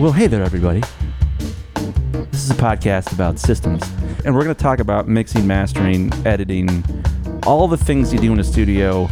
[0.00, 0.80] Well, hey there, everybody.
[1.74, 3.82] This is a podcast about systems,
[4.24, 6.82] and we're going to talk about mixing, mastering, editing,
[7.44, 9.10] all the things you do in a studio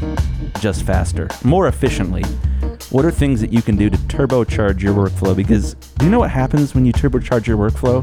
[0.61, 2.23] just faster, more efficiently.
[2.89, 5.37] What are things that you can do to turbocharge your workflow?
[5.37, 8.03] Because do you know what happens when you turbocharge your workflow?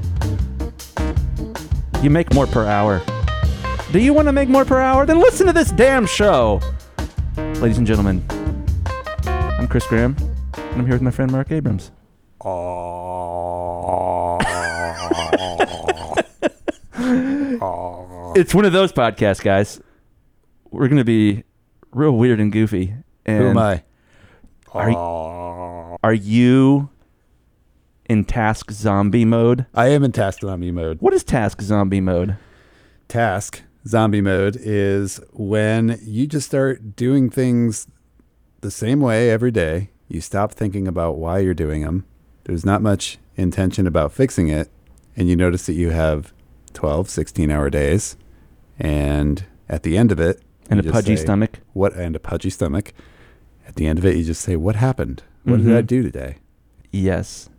[2.04, 3.02] You make more per hour.
[3.94, 5.08] Do you want to make more per hour?
[5.08, 6.62] Then listen to this damn show.
[7.36, 8.24] Ladies and gentlemen,
[9.26, 10.16] I'm Chris Graham,
[10.54, 11.90] and I'm here with my friend Mark Abrams.
[18.36, 19.80] It's one of those podcasts, guys.
[20.70, 21.44] We're going to be
[21.92, 22.94] real weird and goofy.
[23.26, 23.84] And Who am I?
[24.74, 26.90] Are, are you
[28.10, 29.66] in task zombie mode?
[29.74, 30.98] I am in task zombie mode.
[31.00, 32.36] What is task zombie mode?
[33.08, 37.88] Task zombie mode is when you just start doing things
[38.62, 39.92] the same way every day.
[40.10, 42.06] You stop thinking about why you're doing them.
[42.46, 44.70] There's not much intention about fixing it.
[45.18, 46.34] And you notice that you have
[46.74, 48.18] 12, 16 hour days.
[48.80, 51.60] And at the end of it, And a pudgy say, stomach?
[51.74, 52.94] What and a pudgy stomach.
[53.68, 55.24] At the end of it, you just say, "What happened?
[55.44, 55.66] What Mhm.
[55.66, 56.38] did I do today?"
[56.92, 57.50] Yes,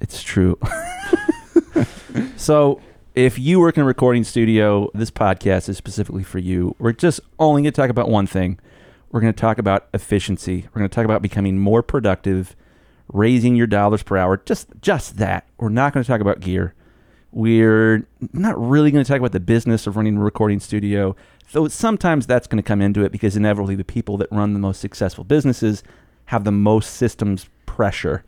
[0.00, 0.58] it's true.
[2.36, 2.80] so,
[3.14, 6.74] if you work in a recording studio, this podcast is specifically for you.
[6.78, 8.58] We're just only going to talk about one thing.
[9.10, 10.66] We're going to talk about efficiency.
[10.72, 12.54] We're going to talk about becoming more productive,
[13.12, 14.36] raising your dollars per hour.
[14.44, 15.46] Just just that.
[15.58, 16.74] We're not going to talk about gear.
[17.32, 21.14] We're not really going to talk about the business of running a recording studio,
[21.52, 24.58] though sometimes that's going to come into it because inevitably the people that run the
[24.58, 25.82] most successful businesses
[26.26, 28.24] have the most systems pressure.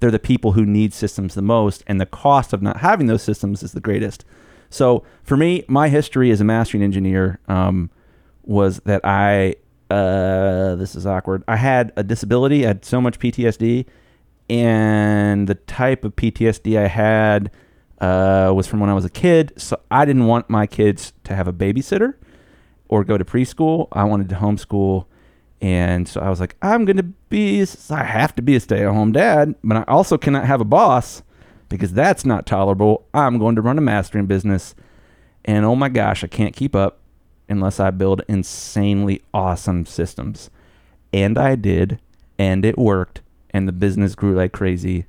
[0.00, 3.22] They're the people who need systems the most, and the cost of not having those
[3.22, 4.24] systems is the greatest.
[4.70, 7.90] So for me, my history as a mastering engineer um,
[8.42, 9.56] was that I,
[9.90, 11.44] uh, this is awkward.
[11.48, 12.64] I had a disability.
[12.64, 13.86] I had so much PTSD,
[14.48, 17.50] and the type of PTSD I had
[18.00, 19.52] uh, was from when I was a kid.
[19.56, 22.14] So I didn't want my kids to have a babysitter
[22.88, 23.88] or go to preschool.
[23.92, 25.06] I wanted to homeschool.
[25.60, 28.84] And so I was like, I'm going to be, I have to be a stay
[28.84, 31.22] at home dad, but I also cannot have a boss
[31.68, 33.06] because that's not tolerable.
[33.14, 34.74] I'm going to run a mastering business.
[35.44, 36.98] And oh my gosh, I can't keep up
[37.48, 40.50] unless I build insanely awesome systems.
[41.12, 42.00] And I did,
[42.38, 43.22] and it worked,
[43.56, 45.06] and the business grew like crazy.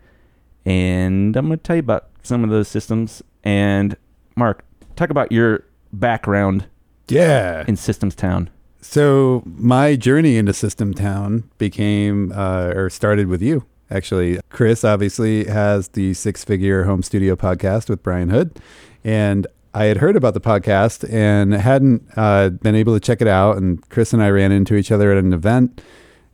[0.65, 3.21] And I'm going to tell you about some of those systems.
[3.43, 3.95] And
[4.35, 4.63] Mark,
[4.95, 5.63] talk about your
[5.93, 6.65] background
[7.07, 7.63] Yeah.
[7.67, 8.49] in Systems Town.
[8.81, 13.65] So my journey into System Town became uh, or started with you.
[13.89, 18.59] Actually, Chris obviously has the Six Figure Home Studio podcast with Brian Hood,
[19.03, 23.27] and I had heard about the podcast and hadn't uh, been able to check it
[23.27, 23.55] out.
[23.57, 25.81] And Chris and I ran into each other at an event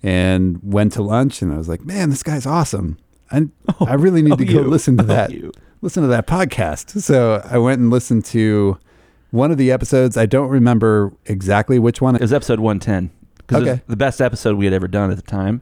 [0.04, 2.98] and went to lunch, and I was like, "Man, this guy's awesome!
[3.32, 3.48] I
[3.80, 4.68] oh, I really need Oh, to go you.
[4.68, 5.52] listen to Oh, that." you.
[5.82, 7.02] listen to that podcast.
[7.02, 8.78] So I went and listened to
[9.32, 10.16] one of the episodes.
[10.18, 12.16] I don't remember exactly which one.
[12.16, 13.82] It was episode 110 because it was Okay.
[13.88, 15.62] the best episode we had ever done at the time.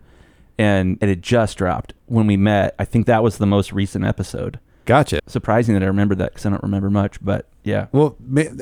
[0.59, 2.75] And it had just dropped when we met.
[2.77, 4.59] I think that was the most recent episode.
[4.85, 5.19] Gotcha.
[5.25, 7.87] Surprising that I remember that because I don't remember much, but yeah.
[7.91, 8.15] Well,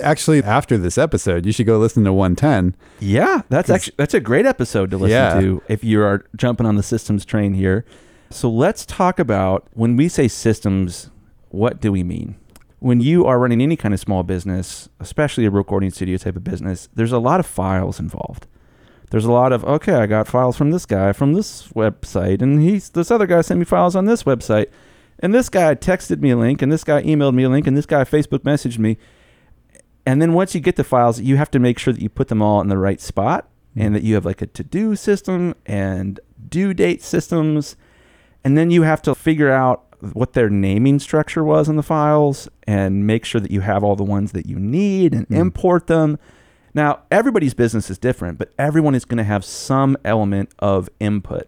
[0.03, 2.75] actually, after this episode, you should go listen to 110.
[2.99, 5.39] Yeah, that's actually that's a great episode to listen Yeah.
[5.39, 7.85] to if you are jumping on the systems train here.
[8.29, 11.09] So let's talk about when we say systems,
[11.49, 12.35] what do we mean?
[12.79, 16.43] When you are running any kind of small business, especially a recording studio type of
[16.43, 18.47] business, there's a lot of files involved.
[19.11, 22.61] There's a lot of okay, I got files from this guy from this website, and
[22.61, 24.67] he's this other guy sent me files on this website,
[25.19, 27.75] and this guy texted me a link, and this guy emailed me a link, and
[27.77, 28.97] this guy Facebook messaged me.
[30.05, 32.29] And then once you get the files, you have to make sure that you put
[32.29, 35.53] them all in the right spot and that you have like a to do system
[35.65, 36.19] and
[36.49, 37.75] due date systems.
[38.43, 42.47] And then you have to figure out what their naming structure was in the files
[42.65, 45.37] and make sure that you have all the ones that you need and Mm.
[45.37, 46.17] import them.
[46.73, 51.47] Now, everybody's business is different, but everyone is going to have some element of input.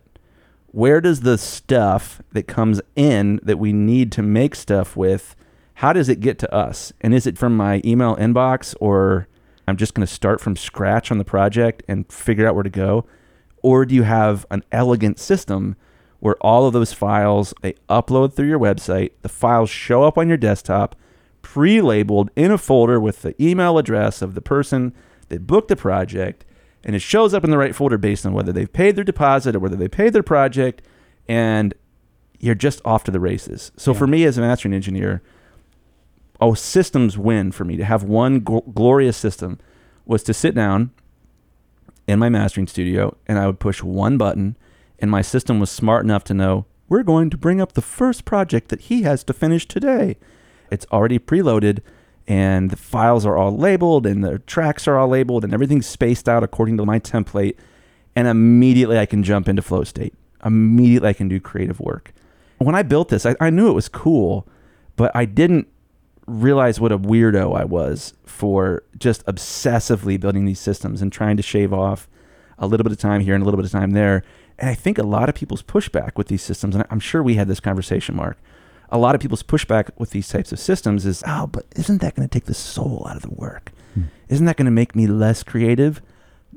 [0.73, 5.35] Where does the stuff that comes in that we need to make stuff with,
[5.75, 6.93] how does it get to us?
[7.01, 9.27] And is it from my email inbox or
[9.67, 12.69] I'm just going to start from scratch on the project and figure out where to
[12.69, 13.05] go?
[13.61, 15.75] Or do you have an elegant system
[16.19, 20.29] where all of those files they upload through your website, the files show up on
[20.29, 20.95] your desktop,
[21.41, 24.93] pre-labeled in a folder with the email address of the person
[25.29, 26.45] that booked the project,
[26.83, 29.55] and it shows up in the right folder based on whether they've paid their deposit
[29.55, 30.81] or whether they paid their project,
[31.27, 31.73] and
[32.39, 33.71] you're just off to the races.
[33.77, 33.99] So Yeah.
[33.99, 35.21] for me as a mastering engineer,
[36.39, 39.59] oh, systems win for me to have one gl- glorious system
[40.05, 40.89] was to sit down
[42.07, 44.57] in my mastering studio and I would push one button
[44.99, 48.25] and my system was smart enough to know we're going to bring up the first
[48.25, 50.17] project that he has to finish today.
[50.71, 51.79] It's already preloaded
[52.27, 56.29] and the files are all labeled and the tracks are all labeled and everything's spaced
[56.29, 57.55] out according to my template.
[58.15, 60.13] And immediately I can jump into flow state.
[60.45, 62.13] Immediately I can do creative work.
[62.57, 64.47] When I built this, I, I knew it was cool,
[64.95, 65.67] but I didn't
[66.27, 71.43] realize what a weirdo I was for just obsessively building these systems and trying to
[71.43, 72.07] shave off
[72.57, 74.23] a little bit of time here and a little bit of time there.
[74.59, 77.35] And I think a lot of people's pushback with these systems, and I'm sure we
[77.35, 78.37] had this conversation, Mark.
[78.91, 82.15] A lot of people's pushback with these types of systems is, oh, but isn't that
[82.15, 83.71] going to take the soul out of the work?
[83.93, 84.03] Hmm.
[84.27, 86.01] Isn't that going to make me less creative?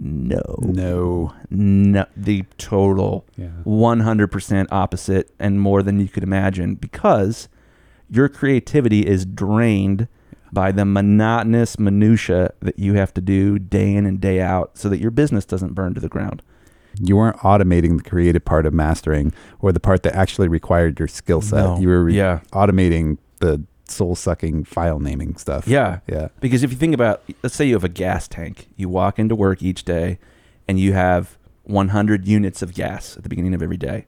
[0.01, 0.43] No.
[0.61, 1.33] No.
[1.51, 2.07] No.
[2.17, 3.49] The total Yeah.
[3.65, 7.49] 100% opposite and more than you could imagine because
[8.11, 10.09] your creativity is drained
[10.53, 14.89] by the monotonous minutia that you have to do day in and day out so
[14.89, 16.43] that your business doesn't burn to the ground.
[17.01, 21.09] You weren't automating the creative part of mastering or the part that actually required your
[21.09, 21.57] skill set.
[21.65, 21.79] No.
[21.79, 22.41] You were re- Yeah.
[22.53, 25.67] automating the soul sucking file naming stuff.
[25.69, 26.01] Yeah.
[26.07, 26.29] Yeah.
[26.41, 29.35] Because if you think about, let's say you have a gas tank, you walk into
[29.35, 30.19] work each day
[30.69, 34.07] and you have 100 units of gas at the beginning of every day.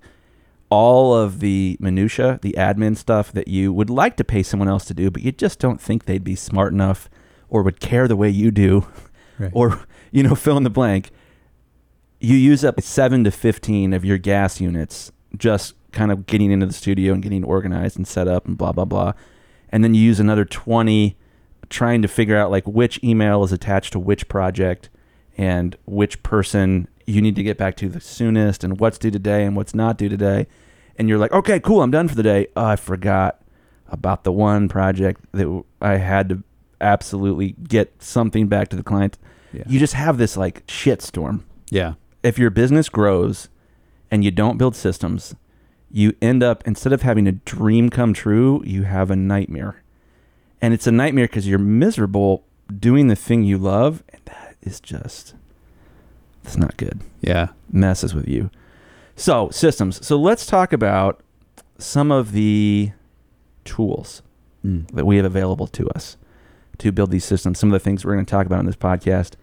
[0.68, 4.84] All of the minutia, the admin stuff that you would like to pay someone else
[4.86, 7.08] to do, but you just don't think they'd be smart enough
[7.48, 8.86] or would care the way you do,
[9.38, 9.50] Right.
[9.54, 9.80] or
[10.10, 11.10] you know, fill in the blank.
[12.18, 16.66] You use up seven to 15 of your gas units just kind of getting into
[16.66, 19.12] the studio and getting organized and set up and blah blah blah,
[19.70, 21.16] and then you use another 20
[21.68, 24.88] trying to figure out like which email is attached to which project
[25.36, 29.44] and which person you need to get back to the soonest and what's due today
[29.44, 30.46] and what's not due today.
[30.98, 32.48] And you're like, okay, cool, I'm done for the day.
[32.56, 33.42] Oh, I forgot
[33.88, 36.42] about the one project that I had to
[36.80, 39.18] absolutely get something back to the client.
[39.52, 39.64] Yeah.
[39.66, 41.42] You just have this like shitstorm.
[41.70, 41.94] yeah.
[42.26, 43.48] If your business grows
[44.10, 45.34] and you don't build systems,
[45.90, 49.82] you end up instead of having a dream come true, you have a nightmare.
[50.60, 52.44] And it's a nightmare because you're miserable
[52.76, 55.34] doing the thing you love, and that is just
[56.42, 57.00] it's not good.
[57.20, 57.48] Yeah.
[57.70, 58.50] Messes with you.
[59.16, 60.04] So, systems.
[60.06, 61.20] So let's talk about
[61.78, 62.92] some of the
[63.64, 64.22] tools
[64.64, 64.88] Mm.
[64.92, 66.16] that we have available to us
[66.78, 67.58] to build these systems.
[67.58, 69.34] Some of the things we're going to talk about in this podcast.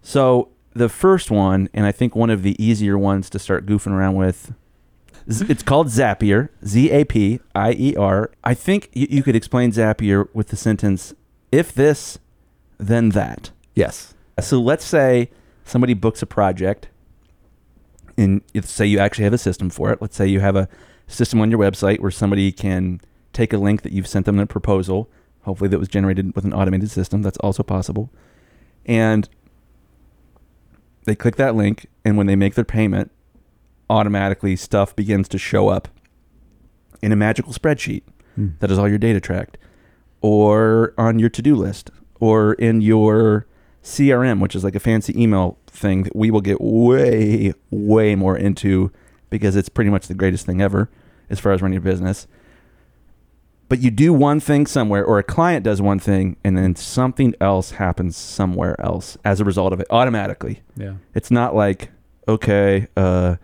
[0.00, 3.92] So the first one, and I think one of the easier ones to start goofing
[3.92, 4.52] around with,
[5.26, 6.50] it's called Zapier.
[6.66, 8.30] Z A P I E R.
[8.42, 11.14] I think you, you could explain Zapier with the sentence,
[11.50, 12.18] "If this,
[12.78, 14.14] then that." Yes.
[14.40, 15.30] So let's say
[15.64, 16.88] somebody books a project,
[18.16, 20.02] and say you actually have a system for it.
[20.02, 20.68] Let's say you have a
[21.06, 23.00] system on your website where somebody can
[23.32, 25.10] take a link that you've sent them in a proposal,
[25.42, 27.22] hopefully that was generated with an automated system.
[27.22, 28.10] That's also possible.
[28.86, 29.28] And
[31.04, 33.10] they click that link, and when they make their payment,
[33.90, 35.88] automatically stuff begins to show up
[37.02, 38.02] in a magical spreadsheet
[38.38, 38.58] Mm.
[38.58, 39.58] that is all your data tracked,
[40.20, 43.46] or on your to do list, or in your
[43.82, 48.36] CRM, which is like a fancy email thing that we will get way, way more
[48.36, 48.90] into
[49.30, 50.90] because it's pretty much the greatest thing ever
[51.30, 52.26] as far as running a business.
[53.74, 57.34] But you do one thing somewhere, or a client does one thing, and then something
[57.40, 60.62] else happens somewhere else as a result of it automatically.
[60.76, 60.92] Yeah.
[61.12, 61.90] It's not like,
[62.28, 63.34] okay, uh,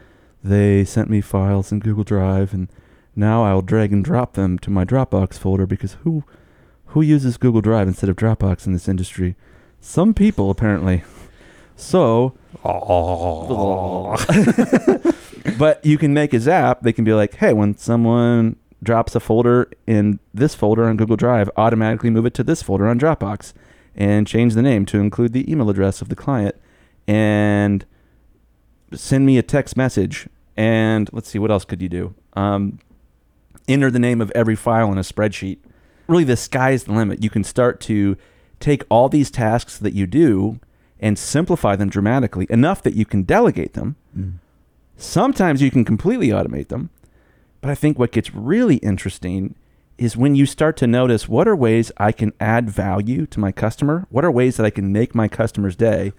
[0.44, 2.69] they sent me files in Google Drive, and
[3.17, 6.22] now I'll drag and drop them to my Dropbox folder because who,
[6.87, 9.34] who uses Google Drive instead of Dropbox in this industry?
[9.81, 11.03] Some people apparently.
[11.75, 14.15] So, oh.
[15.58, 16.82] but you can make a zap.
[16.82, 21.17] They can be like, hey, when someone drops a folder in this folder on Google
[21.17, 23.53] Drive, automatically move it to this folder on Dropbox
[23.94, 26.56] and change the name to include the email address of the client
[27.06, 27.84] and
[28.93, 30.29] send me a text message.
[30.56, 32.15] And let's see, what else could you do?
[32.34, 32.79] Um,
[33.69, 35.58] enter the name of every file in a spreadsheet.
[36.06, 37.22] Really, the sky's the limit.
[37.22, 38.17] You can start to
[38.58, 40.60] take all these tasks that you do
[40.99, 43.96] and simplify them dramatically enough that you can delegate them.
[44.17, 44.34] Mm.
[44.96, 46.91] Sometimes you can completely automate them.
[47.60, 49.55] But I think what gets really interesting
[49.98, 53.52] is when you start to notice what are ways I can add value to my
[53.52, 54.06] customer?
[54.10, 56.12] What are ways that I can make my customer's day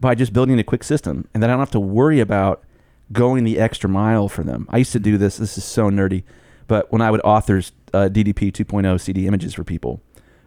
[0.00, 2.64] by just building a quick system and then I don't have to worry about
[3.12, 4.66] going the extra mile for them.
[4.70, 5.36] I used to do this.
[5.36, 6.22] This is so nerdy.
[6.66, 7.58] But when I would author
[7.92, 10.00] uh, DDP 2.0 CD images for people,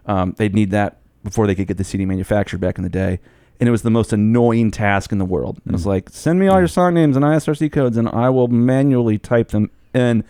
[0.05, 3.19] um, they'd need that before they could get the CD manufactured back in the day.
[3.59, 5.61] And it was the most annoying task in the world.
[5.65, 5.87] It was Mm.
[5.87, 9.49] like, send me all your song names and ISRC codes, and I will manually type
[9.49, 10.23] them in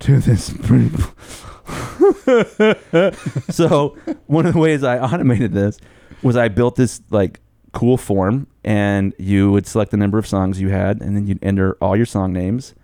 [0.00, 0.46] to this.
[3.54, 5.78] so one of the ways I automated this
[6.22, 7.40] was I built this like
[7.72, 11.42] cool form, and you would select the number of songs you had, and then you'd
[11.42, 12.74] enter all your song names,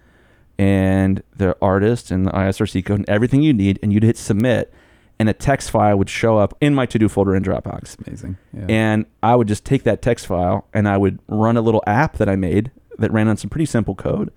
[0.59, 4.73] and the artist and the ISRC code and everything you need, and you'd hit submit,
[5.19, 8.07] and a text file would show up in my to do folder in Dropbox.
[8.07, 8.37] Amazing.
[8.53, 8.67] Yeah.
[8.69, 12.19] And I would just take that text file and I would run a little app
[12.19, 14.31] that I made that ran on some pretty simple code.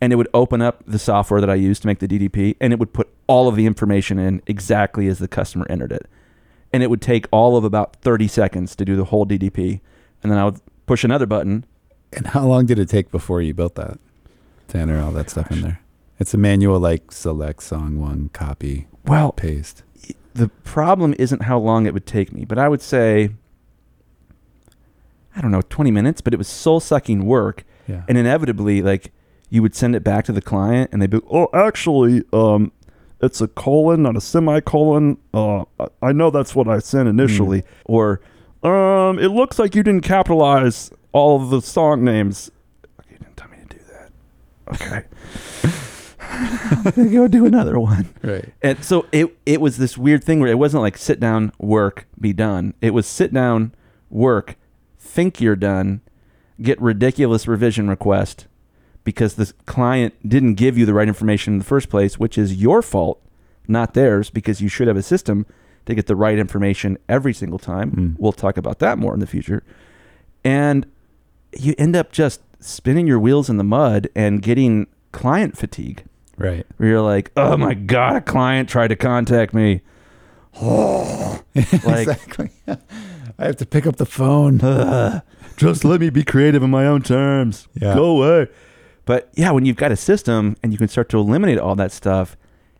[0.00, 2.72] And it would open up the software that I used to make the DDP and
[2.72, 6.06] it would put all of the information in exactly as the customer entered it.
[6.72, 9.80] And it would take all of about 30 seconds to do the whole DDP.
[10.22, 11.64] And then I would push another button.
[12.12, 13.98] and how long did it take before you built that
[14.68, 15.80] to enter all that stuff in there?
[16.18, 19.82] It's a manual like select song one, copy, Well, paste.
[20.34, 23.30] the problem isn't how long it would take me, but I would say,
[25.34, 27.64] I don't know, 20 minutes, but it was soul sucking work.
[27.88, 28.02] Yeah.
[28.08, 29.12] and inevitably like
[29.48, 32.72] you would send it back to the client and they'd be oh actually um
[33.20, 35.16] it's a colon not a semicolon.
[35.32, 35.64] Uh
[36.02, 37.62] I- know that's what i sent initially.
[37.84, 38.20] Or
[38.62, 42.50] um it looks like you didn't capitalize all of the song names.
[43.10, 44.74] You didn't tell me to do that.
[44.74, 45.04] Okay.
[46.20, 48.08] I'm gonna go do another one.
[48.22, 48.52] Right.
[48.62, 52.06] and so it it was this weird thing where it wasn't like sit down, work,
[52.20, 52.74] be done.
[52.80, 53.72] It was sit down,
[54.10, 54.56] work,
[54.98, 56.00] think you're done,
[56.60, 58.46] get ridiculous revision request
[59.06, 62.56] because the client didn't give you the right information in the first place, which is
[62.56, 63.22] your fault,
[63.66, 65.46] not theirs, because you should have a system
[65.86, 67.90] to get the right information every single time.
[67.92, 68.16] Mm.
[68.18, 69.62] We'll talk about that more in the future.
[70.44, 70.84] And
[71.56, 76.04] you end up just spinning your wheels in the mud and getting client fatigue
[76.36, 76.66] Right.
[76.76, 79.80] where you're like, oh my god, a client tried to contact me.
[80.60, 82.50] like, exactly.
[83.38, 84.60] I have to pick up the phone.
[84.62, 85.22] "Ugh,
[85.56, 87.68] just let me be creative in my own terms.
[87.74, 87.94] Yeah.
[87.94, 88.48] Go away.
[89.06, 91.92] But yeah, when you've got a system and you can start to eliminate all that
[91.92, 92.36] stuff,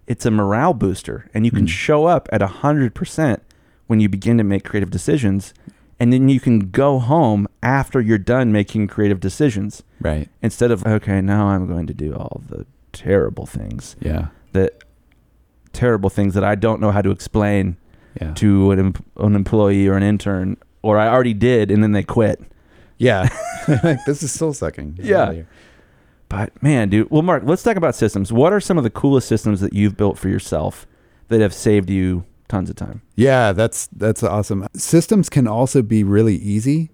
[0.06, 1.68] it's a morale booster, and you can Mm.
[1.68, 3.42] show up at hundred percent
[3.86, 5.54] when you begin to make creative decisions,
[5.98, 10.28] and then you can go home after you're done making creative decisions Right.
[10.42, 14.26] instead of okay, now I'm going to do all the terrible things Yeah.
[14.52, 14.82] that
[15.72, 17.76] terrible things that I don't know how to explain
[18.20, 18.32] Yeah.
[18.34, 22.40] to an, an employee or an intern, or I already did, and then they quit.
[22.98, 23.28] Yeah.
[24.06, 24.98] this is soul sucking.
[25.02, 25.42] Yeah.
[26.28, 28.32] But man, dude, well, Mark, let's talk about systems.
[28.32, 30.86] What are some of the coolest systems that you've built for yourself
[31.28, 33.02] that have saved you tons of time?
[33.14, 34.66] Yeah, that's that's awesome.
[34.74, 36.90] Systems can also be really easy.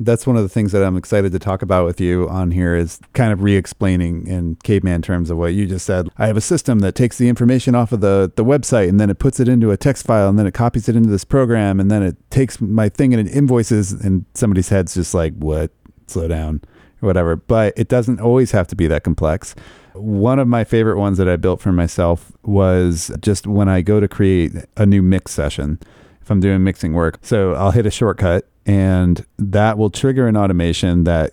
[0.00, 2.74] That's one of the things that I'm excited to talk about with you on here
[2.74, 6.08] is kind of re-explaining in caveman terms of what you just said.
[6.18, 9.10] I have a system that takes the information off of the, the website and then
[9.10, 11.78] it puts it into a text file and then it copies it into this program
[11.78, 15.70] and then it takes my thing and it invoices and somebody's head's just like, what?
[16.08, 16.62] Slow down
[17.02, 17.36] or whatever.
[17.36, 19.54] But it doesn't always have to be that complex.
[19.94, 24.00] One of my favorite ones that I built for myself was just when I go
[24.00, 25.78] to create a new mix session,
[26.22, 27.18] if I'm doing mixing work.
[27.22, 31.32] So I'll hit a shortcut and that will trigger an automation that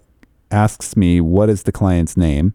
[0.52, 2.54] asks me what is the client's name.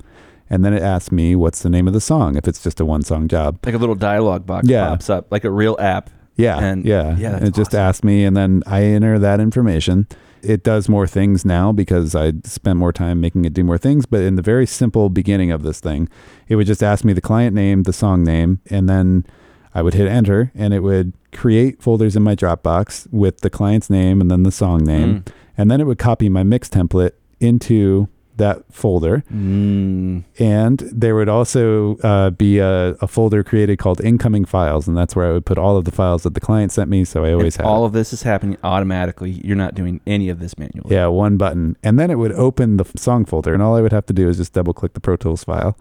[0.51, 2.85] And then it asks me what's the name of the song if it's just a
[2.85, 3.59] one song job.
[3.65, 4.89] Like a little dialogue box Yeah.
[4.89, 6.11] pops up, like a real app.
[6.37, 6.59] Yeah.
[6.59, 7.17] And- yeah.
[7.17, 10.07] yeah, And it just asks me, and then I enter that information.
[10.45, 14.07] It does more things now because I spent more time making it do more things.
[14.07, 16.09] But in the very simple beginning of this thing,
[16.49, 19.27] it would just ask me the client name, the song name, and then
[19.75, 23.91] I would hit enter and it would create folders in my Dropbox with the client's
[23.91, 25.23] name and then the song name.
[25.23, 25.33] Mm.
[25.57, 29.23] And then it would copy my mix template into that folder.
[29.33, 30.25] Mm.
[30.39, 35.15] And there would also uh, be a, a folder created called incoming files, and that's
[35.15, 37.05] where I would put all of the files that the client sent me.
[37.05, 39.31] So I always And have all of this is happening automatically.
[39.45, 40.95] You're not doing any of this manually.
[40.95, 43.93] yeah one button, and then it would open the song folder, and all I would
[43.93, 45.79] have to do is just double click the Pro Tools file.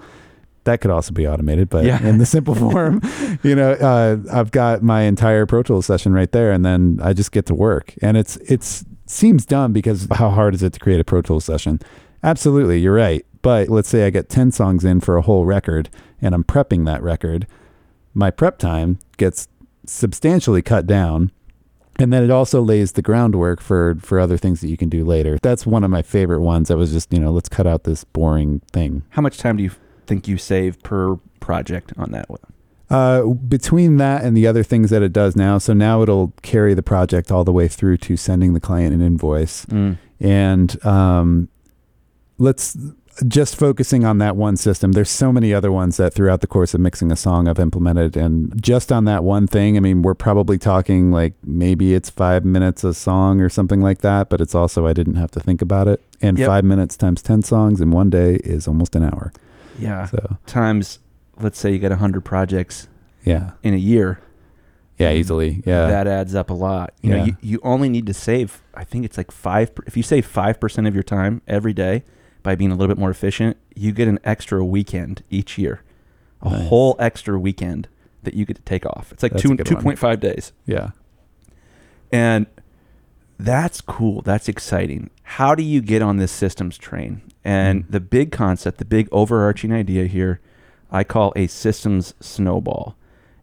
[0.65, 2.01] That could also be automated, but Yeah.
[2.07, 3.01] in the simple form,
[3.43, 7.11] you know, uh, I've got my entire Pro Tools session right there, and then I
[7.13, 7.95] just get to work.
[8.01, 11.43] And it's it's seems dumb because how hard is it to create a Pro Tools
[11.43, 11.79] session?
[12.23, 13.25] Absolutely, you're right.
[13.41, 15.89] But let's say I get 10 songs in for a whole record
[16.21, 17.45] and I'm prepping that record,
[18.13, 19.47] my prep time gets
[19.85, 21.31] substantially cut down.
[21.99, 25.05] And then it also lays the groundwork for for other things that you can do
[25.05, 25.37] later.
[25.43, 26.71] That's one of my favorite ones.
[26.71, 29.03] I was just, you know, let's cut out this boring thing.
[29.09, 29.71] How much time do you
[30.07, 32.39] think you save per project on that one?
[32.89, 36.73] Uh, between that and the other things that it does now, so now it'll carry
[36.73, 39.65] the project all the way through to sending the client an invoice.
[39.67, 39.97] Mm.
[40.19, 41.49] and um,
[42.37, 42.77] let's
[43.27, 46.73] just focusing on that one system there's so many other ones that throughout the course
[46.73, 50.15] of mixing a song i've implemented and just on that one thing i mean we're
[50.15, 54.55] probably talking like maybe it's five minutes a song or something like that but it's
[54.55, 56.47] also i didn't have to think about it and Yep.
[56.47, 59.31] five minutes times 10 songs in one day is almost an hour
[59.77, 60.07] Yeah.
[60.07, 60.97] so Times,
[61.39, 62.87] let's say you got 100 projects
[63.23, 64.21] yeah in a year.
[64.97, 66.93] yeah easily yeah That adds up a lot.
[67.03, 67.25] You know, Yeah.
[67.25, 70.87] you, you only need to save, I think it's like five, if you save 5%
[70.87, 72.03] of your time every day
[72.43, 75.81] by being a little bit more efficient, you get an extra weekend each year,
[76.41, 76.67] a Nice.
[76.67, 77.87] whole extra weekend
[78.23, 79.11] that you get to take off.
[79.11, 80.91] It's like That's two two point five days, Yeah.
[82.11, 82.45] and
[83.37, 84.21] that's cool.
[84.21, 85.09] That's exciting.
[85.23, 87.21] How do you get on this systems train?
[87.43, 87.91] And Mm.
[87.91, 90.39] the big concept, the big overarching idea here,
[90.91, 92.95] I call a systems snowball.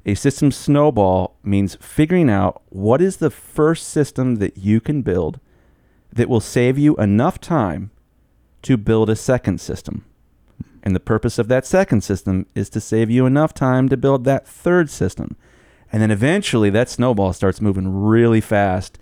[0.07, 5.41] A systems snowball means figuring out what is the first system that you can build
[6.13, 7.91] that will save you enough time
[8.63, 10.05] to build a second system.
[10.83, 14.25] And the purpose of that second system is to save you enough time to build
[14.25, 15.37] that third system.
[15.93, 18.99] And then eventually that snowball starts moving really fast.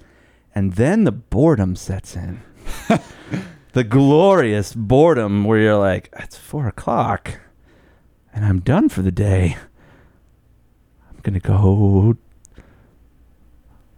[0.54, 2.42] And then the boredom sets in.
[3.72, 7.38] the glorious boredom where you're like, it's four o'clock
[8.38, 9.56] and I'm done for the day.
[11.10, 12.16] I'm going to go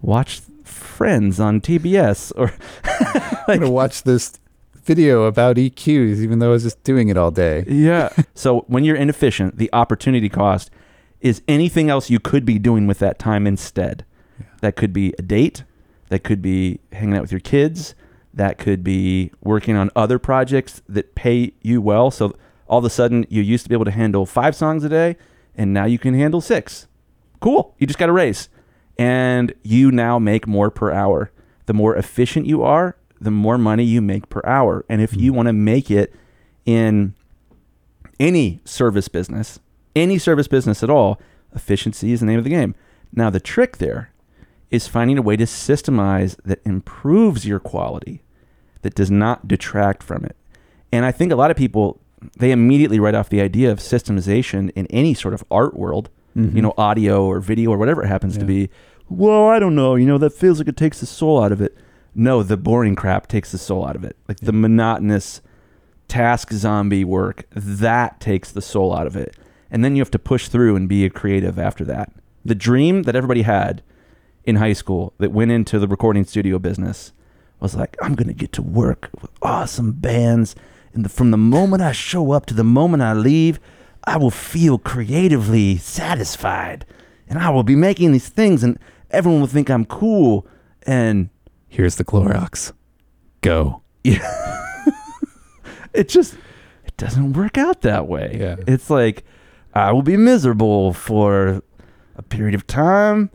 [0.01, 4.39] watch Friends on TBS or I'm going to watch this
[4.83, 7.65] video about EQs, even though I was just doing it all day.
[7.67, 8.11] Yeah.
[8.35, 10.71] so when you're inefficient, the opportunity cost
[11.21, 14.05] is anything else you could be doing with that time instead.
[14.61, 15.65] That could be a date,
[16.09, 17.95] that could be hanging out with your kids,
[18.33, 22.11] that could be working on other projects that pay you well.
[22.11, 22.35] So
[22.67, 25.17] all of a sudden you used to be able to handle 5 songs a day
[25.55, 26.87] and now you can handle 6.
[27.41, 27.75] Cool.
[27.79, 28.49] You just got a raise.
[28.99, 31.33] And you now make more per hour.
[31.67, 34.85] The more efficient you are, the more money you make per hour.
[34.89, 35.21] And if hmm.
[35.21, 36.15] you want to make it
[36.65, 37.15] in
[38.19, 39.61] any service business,
[39.95, 41.21] any service business at all,
[41.55, 42.75] efficiency is the name of the game.
[43.13, 44.13] Now, the trick there
[44.71, 48.23] is finding a way to systemize that improves your quality,
[48.83, 50.37] that does not detract from it.
[50.93, 52.01] And I think a lot of people,
[52.39, 56.55] they immediately write off the idea of systemization in any sort of art world, mm-hmm.
[56.55, 58.71] you know, audio or video or whatever it happens to be.
[59.09, 59.97] Well, I don't know.
[59.97, 61.77] You know, that feels like it takes the soul out of it.
[62.21, 64.15] No, the boring crap takes the soul out of it.
[64.29, 65.41] Like the monotonous
[66.07, 69.39] task zombie work, that takes the soul out of it.
[69.71, 72.13] And then you have to push through and be a creative after that.
[72.45, 73.83] The dream that everybody had
[74.45, 77.15] in high school that went into the recording studio business
[77.59, 80.55] was like, I'm going to get to work with awesome bands.
[80.93, 83.59] And the, from the moment I show up to the moment I leave,
[84.05, 86.85] I will feel creatively satisfied.
[87.31, 88.79] And I will be making these things, and
[89.11, 90.47] everyone will think I'm cool.
[90.83, 91.31] And
[91.71, 92.73] Here's the Clorox.
[93.41, 93.83] Go.
[94.05, 94.21] it
[96.09, 96.35] just
[96.85, 98.37] it doesn't work out that way.
[98.39, 98.57] Yeah.
[98.67, 99.25] It's like
[99.73, 101.63] I will be miserable for
[102.17, 103.31] a period of time,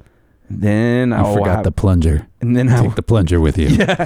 [0.49, 2.27] then I forgot have, the plunger.
[2.41, 3.69] and then I Take the plunger with you.
[3.69, 4.05] yeah,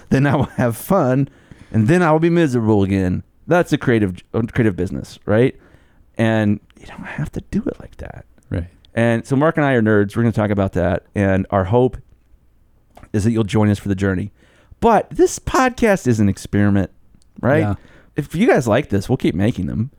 [0.10, 1.28] then I will have fun,
[1.70, 3.22] and then I will be miserable again.
[3.46, 5.58] That's a creative creative business, right?
[6.18, 8.26] And you don't have to do it like that.
[8.50, 8.68] Right.
[8.94, 10.16] And so Mark and I are nerds.
[10.16, 11.04] We're going to talk about that.
[11.14, 11.96] And our hope
[13.12, 14.32] is that you'll join us for the journey.
[14.80, 16.90] But this podcast is an experiment,
[17.40, 17.60] right?
[17.60, 17.74] Yeah.
[18.16, 19.90] If you guys like this, we'll keep making them.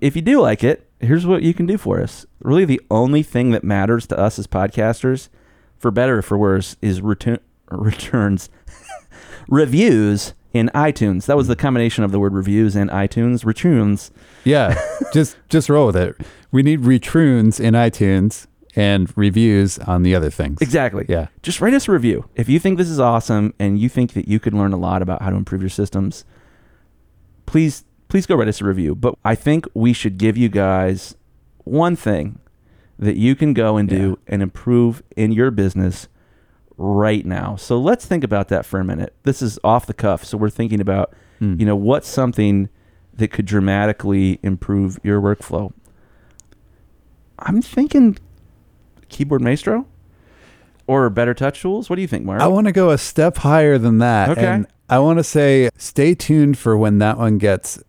[0.00, 2.24] If you do like it, here's what you can do for us.
[2.40, 5.28] Really, the only thing that matters to us as podcasters,
[5.76, 8.48] for better or for worse, is return, returns,
[9.48, 11.26] reviews in iTunes.
[11.26, 13.44] That was the combination of the word reviews and iTunes.
[13.44, 14.10] retunes.
[14.44, 14.80] Yeah.
[15.12, 16.16] just just roll with it.
[16.50, 18.46] We need retunes in iTunes
[18.78, 20.60] and reviews on the other things.
[20.62, 21.04] Exactly.
[21.08, 21.26] Yeah.
[21.42, 22.28] just write us a review.
[22.36, 25.02] If you think this is awesome and you think that you could learn a lot
[25.02, 26.24] about how to improve your systems,
[27.46, 28.94] please please go write us a review.
[28.94, 31.14] But I think we should give you guys
[31.64, 32.38] one thing
[32.98, 36.08] that you can go and do and improve in your business
[36.76, 37.56] right now.
[37.56, 39.12] So let's think about that for a minute.
[39.24, 41.56] This is off the cuff, so we're thinking about, Hmm.
[41.58, 42.68] you know, what's something
[43.14, 45.72] that could dramatically improve your workflow.
[47.40, 48.16] I'm thinking
[49.08, 49.86] keyboard maestro
[50.86, 51.88] or better touch tools.
[51.88, 52.40] What do you think, Mark?
[52.40, 54.30] I want to go a step higher than that.
[54.30, 54.46] Okay.
[54.46, 57.82] And I want to say stay tuned for when that one gets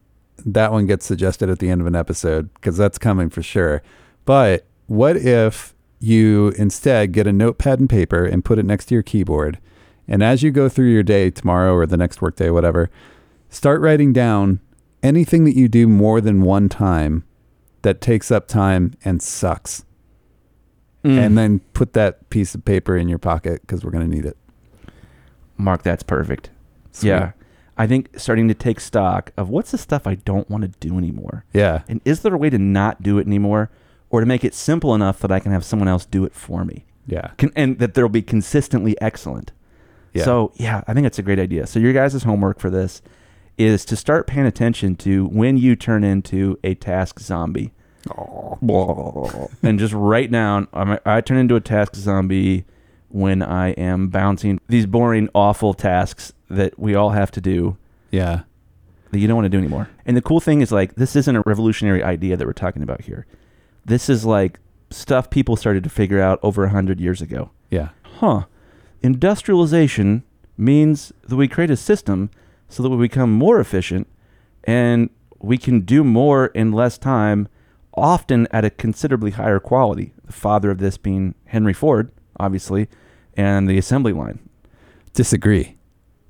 [0.46, 3.82] that one gets suggested at the end of an episode because that's coming for sure.
[4.26, 8.96] But what if you instead get a notepad and paper and put it next to
[8.96, 9.60] your keyboard
[10.08, 12.90] and as you go through your day tomorrow or the next workday whatever,
[13.50, 14.60] start writing down
[15.04, 17.24] anything that you do more than one time
[17.84, 19.86] that takes up time and sucks.
[21.04, 21.18] Mm.
[21.18, 24.26] And then put that piece of paper in your pocket because we're going to need
[24.26, 24.38] it.
[25.58, 26.50] Mark, that's perfect.
[26.92, 27.10] Sweet.
[27.10, 27.32] Yeah.
[27.78, 30.98] I think starting to take stock of what's the stuff I don't want to do
[30.98, 31.46] anymore.
[31.54, 31.84] Yeah.
[31.88, 33.70] And is there a way to not do it anymore
[34.10, 36.66] or to make it simple enough that I can have someone else do it for
[36.66, 36.86] me?
[37.08, 37.32] Yeah.
[37.38, 39.54] Can, and that there'll be consistently excellent.
[40.14, 40.26] Yeah.
[40.26, 41.68] So, yeah, I think it's a great idea.
[41.68, 43.02] So, your guys' homework for this
[43.58, 47.72] is to start paying attention to when you turn into a task zombie.
[49.64, 52.66] And just write down I'm- I turn into a task zombie
[53.10, 57.78] when I am bouncing these boring, awful tasks that we all have to do.
[58.12, 58.42] Yeah.
[59.12, 59.90] that you don't want to do anymore.
[60.06, 63.02] And the cool thing is like this isn't a revolutionary idea that we're talking about
[63.02, 63.26] here.
[63.86, 64.60] This is like
[64.92, 67.50] stuff people started to figure out over a hundred years ago.
[67.72, 67.90] Yeah.
[68.04, 68.44] Huh.
[69.02, 70.24] Industrialization
[70.58, 72.30] means that we create a system
[72.68, 74.08] so that we become more efficient
[74.64, 77.48] and we can do more in less time,
[77.96, 80.14] often at a considerably higher quality.
[80.26, 82.88] The father of this being Henry Ford, obviously,
[83.36, 84.40] and the assembly line.
[85.14, 85.78] Disagree.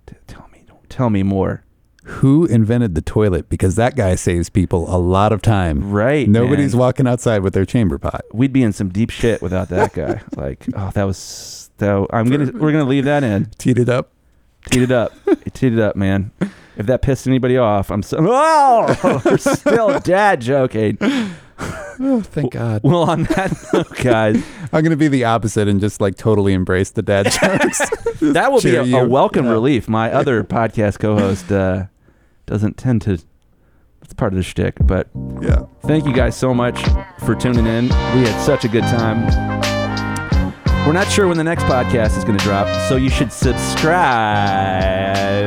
[0.06, 1.64] T- tell me, don't tell me more.
[2.04, 3.50] Who invented the toilet?
[3.50, 5.92] Because that guy saves people a lot of time.
[5.92, 6.28] Right.
[6.28, 6.80] Nobody's man.
[6.80, 8.22] walking outside with their chamber pot.
[8.34, 10.22] We'd be in some deep shit without that guy.
[10.36, 11.70] like, oh, that was.
[11.78, 12.52] That, I'm gonna.
[12.54, 13.46] We're gonna leave that in.
[13.58, 14.12] Teed it up.
[14.72, 15.12] Teed it up.
[15.54, 16.32] Teed it up, man.
[16.78, 18.18] If that pissed anybody off, I'm so.
[18.22, 20.98] Oh, we're still dad joking.
[22.02, 22.82] Oh, thank God.
[22.84, 24.36] Well, on that note, guys,
[24.72, 27.80] I'm going to be the opposite and just like totally embrace the dad jokes.
[28.22, 29.52] that will be a, a welcome Yeah.
[29.52, 29.90] relief.
[29.90, 31.86] My other podcast co-host uh,
[32.46, 33.20] doesn't tend to.
[34.02, 35.08] It's part of the shtick, but
[35.42, 35.64] yeah.
[35.84, 36.82] thank you guys so much
[37.26, 37.86] for tuning in.
[37.86, 39.28] We had such a good time.
[40.88, 43.94] We're not sure when the next podcast is going to drop, so you should subscribe,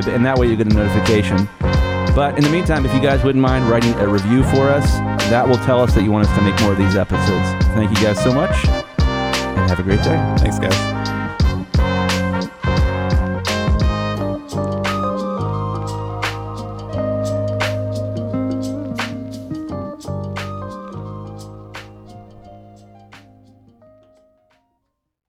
[0.07, 1.49] and that way you get a notification.
[2.15, 4.93] But in the meantime, if you guys wouldn't mind writing a review for us,
[5.31, 7.65] that will tell us that you want us to make more of these episodes.
[7.75, 10.17] Thank you guys so much, and have a great day.
[10.39, 10.92] Thanks, guys.